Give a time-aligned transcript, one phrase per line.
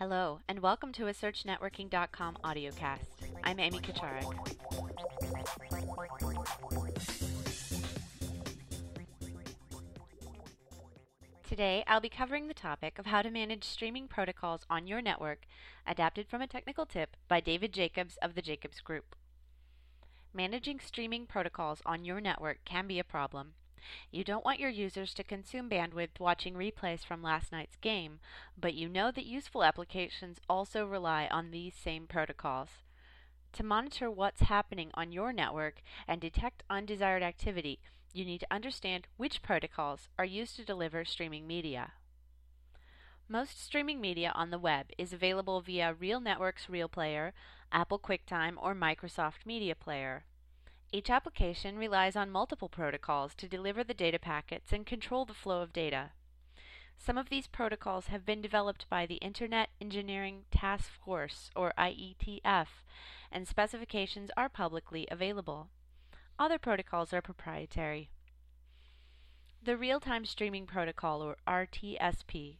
[0.00, 3.04] Hello, and welcome to a SearchNetworking.com audiocast.
[3.44, 4.24] I'm Amy Kucharik.
[11.46, 15.40] Today, I'll be covering the topic of how to manage streaming protocols on your network,
[15.86, 19.14] adapted from a technical tip by David Jacobs of the Jacobs Group.
[20.32, 23.52] Managing streaming protocols on your network can be a problem.
[24.10, 28.20] You don't want your users to consume bandwidth watching replays from last night's game,
[28.58, 32.68] but you know that useful applications also rely on these same protocols.
[33.54, 37.80] To monitor what's happening on your network and detect undesired activity,
[38.12, 41.92] you need to understand which protocols are used to deliver streaming media.
[43.28, 47.32] Most streaming media on the web is available via RealNetworks RealPlayer,
[47.70, 50.24] Apple QuickTime, or Microsoft Media Player.
[50.92, 55.62] Each application relies on multiple protocols to deliver the data packets and control the flow
[55.62, 56.10] of data.
[56.98, 62.66] Some of these protocols have been developed by the Internet Engineering Task Force, or IETF,
[63.30, 65.68] and specifications are publicly available.
[66.38, 68.10] Other protocols are proprietary.
[69.62, 72.56] The Real-Time Streaming Protocol, or RTSP,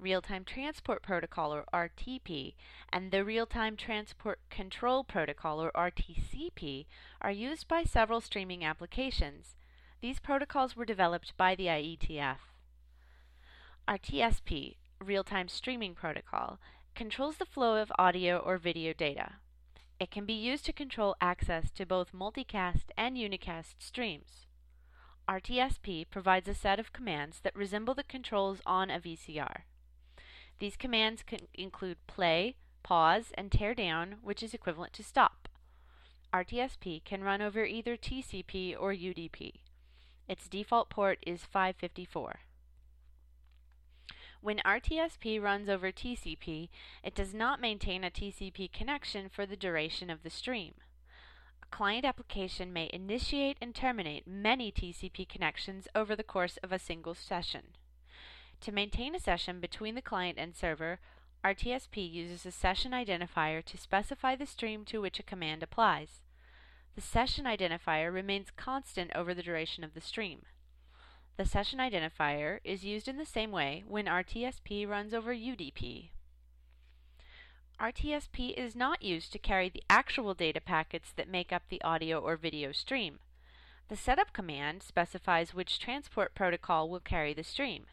[0.00, 2.54] Real-Time Transport Protocol or RTP
[2.92, 6.86] and the Real-Time Transport Control Protocol or RTCP
[7.20, 9.56] are used by several streaming applications.
[10.00, 12.38] These protocols were developed by the IETF.
[13.88, 16.60] RTSP, Real-Time Streaming Protocol,
[16.94, 19.34] controls the flow of audio or video data.
[19.98, 24.46] It can be used to control access to both multicast and unicast streams.
[25.28, 29.62] RTSP provides a set of commands that resemble the controls on a VCR.
[30.58, 35.48] These commands can include play, pause, and tear down, which is equivalent to stop.
[36.32, 39.52] RTSP can run over either TCP or UDP.
[40.28, 42.40] Its default port is 554.
[44.40, 46.68] When RTSP runs over TCP,
[47.02, 50.74] it does not maintain a TCP connection for the duration of the stream.
[51.62, 56.78] A client application may initiate and terminate many TCP connections over the course of a
[56.78, 57.77] single session.
[58.62, 60.98] To maintain a session between the client and server,
[61.44, 66.20] RTSP uses a session identifier to specify the stream to which a command applies.
[66.96, 70.42] The session identifier remains constant over the duration of the stream.
[71.36, 76.10] The session identifier is used in the same way when RTSP runs over UDP.
[77.80, 82.18] RTSP is not used to carry the actual data packets that make up the audio
[82.18, 83.20] or video stream.
[83.88, 87.86] The setup command specifies which transport protocol will carry the stream.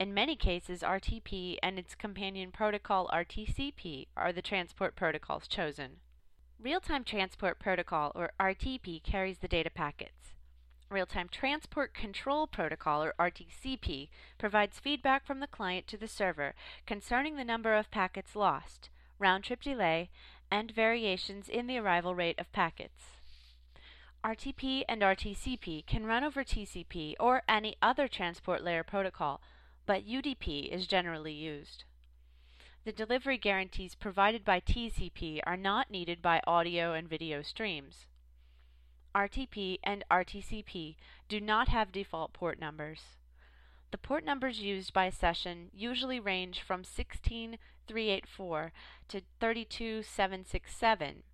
[0.00, 5.96] In many cases, RTP and its companion protocol RTCP are the transport protocols chosen.
[6.58, 10.32] Real-Time Transport Protocol, or RTP, carries the data packets.
[10.88, 16.54] Real-Time Transport Control Protocol, or RTCP, provides feedback from the client to the server
[16.86, 18.88] concerning the number of packets lost,
[19.18, 20.08] round-trip delay,
[20.50, 23.02] and variations in the arrival rate of packets.
[24.24, 29.42] RTP and RTCP can run over TCP or any other transport layer protocol,
[29.90, 31.82] but UDP is generally used.
[32.84, 38.06] The delivery guarantees provided by TCP are not needed by audio and video streams.
[39.16, 40.94] RTP and RTCP
[41.28, 43.00] do not have default port numbers.
[43.90, 48.72] The port numbers used by a session usually range from 16384
[49.08, 51.24] to 32767.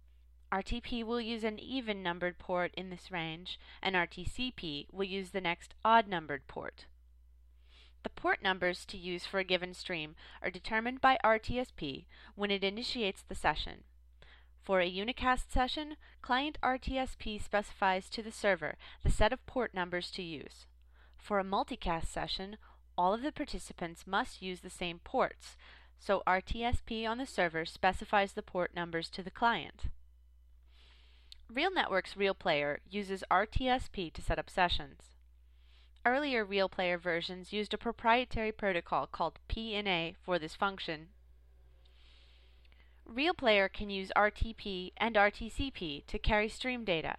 [0.50, 5.42] RTP will use an even numbered port in this range, and RTCP will use the
[5.42, 6.86] next odd numbered port.
[8.06, 12.04] The port numbers to use for a given stream are determined by RTSP
[12.36, 13.82] when it initiates the session.
[14.62, 20.12] For a unicast session, client RTSP specifies to the server the set of port numbers
[20.12, 20.66] to use.
[21.18, 22.58] For a multicast session,
[22.96, 25.56] all of the participants must use the same ports,
[25.98, 29.86] so RTSP on the server specifies the port numbers to the client.
[31.52, 35.15] Real RealNetworks RealPlayer uses RTSP to set up sessions.
[36.06, 41.08] Earlier RealPlayer versions used a proprietary protocol called PNA for this function.
[43.12, 47.16] RealPlayer can use RTP and RTCP to carry stream data,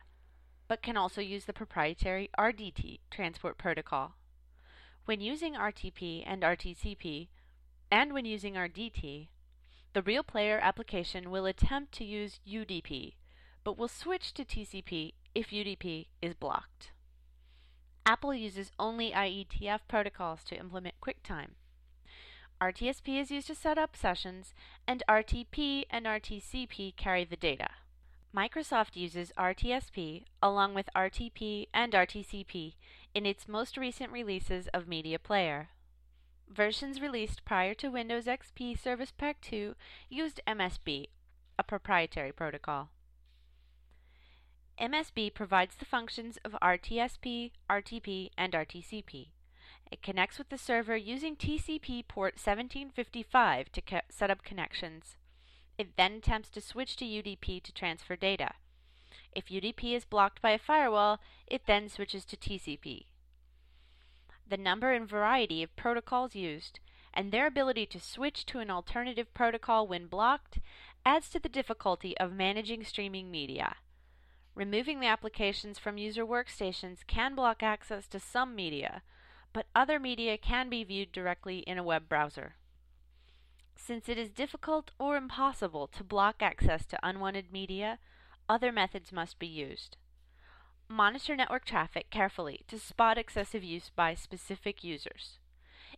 [0.70, 4.14] but can also use the proprietary RDT transport protocol.
[5.04, 7.28] When using RTP and RTCP,
[7.92, 9.28] and when using RDT,
[9.92, 13.16] the RealPlayer application will attempt to use UDP,
[13.66, 16.94] but will switch to TCP if UDP is blocked.
[18.08, 21.50] Apple uses only IETF protocols to implement QuickTime.
[22.62, 24.54] RTSP is used to set up sessions,
[24.88, 27.68] and RTP and RTCP carry the data.
[28.34, 32.76] Microsoft uses RTSP along with RTP and RTCP
[33.14, 35.68] in its most recent releases of Media Player.
[36.50, 39.76] Versions released prior to Windows XP Service Pack 2
[40.08, 41.08] used MSB,
[41.60, 42.90] a proprietary protocol.
[44.80, 49.30] MSB provides the functions of RTSP, RTP, and RTCP.
[49.92, 55.18] It connects with the server using TCP port 1755 to set up connections.
[55.78, 58.52] It then attempts to switch to UDP to transfer data.
[59.34, 63.06] If UDP is blocked by a firewall, it then switches to TCP.
[64.48, 66.80] The number and variety of protocols used,
[67.14, 70.60] and their ability to switch to an alternative protocol when blocked,
[71.06, 73.76] adds to the difficulty of managing streaming media.
[74.58, 79.04] Removing the applications from user workstations can block access to some media,
[79.54, 82.56] but other media can be viewed directly in a web browser.
[83.76, 88.00] Since it is difficult or impossible to block access to unwanted media,
[88.50, 89.96] other methods must be used.
[90.88, 95.38] Monitor network traffic carefully to spot excessive use by specific users.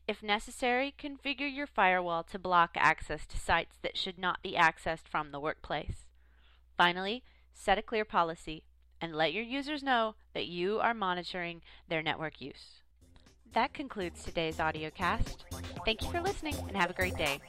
[0.05, 5.07] If necessary, configure your firewall to block access to sites that should not be accessed
[5.09, 6.07] from the workplace.
[6.75, 7.23] Finally,
[7.53, 8.63] set a clear policy
[9.01, 12.81] and let your users know that you are monitoring their network use.
[13.53, 15.37] That concludes today's audiocast.
[15.85, 17.39] Thank you for listening and have a great day.